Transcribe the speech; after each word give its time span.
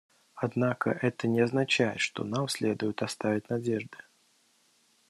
Однако 0.33 0.89
это 0.99 1.27
не 1.27 1.41
означает, 1.41 1.99
что 1.99 2.23
нам 2.23 2.47
следует 2.47 3.03
оставить 3.03 3.49
надежды. 3.49 3.97